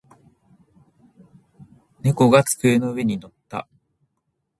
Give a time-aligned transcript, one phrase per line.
[2.01, 3.67] 猫が机の上に乗った。